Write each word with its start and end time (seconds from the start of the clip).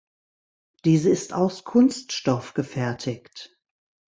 Diese 0.83 1.11
ist 1.11 1.31
aus 1.31 1.63
Kunststoff 1.63 2.55
gefertigt. 2.55 3.55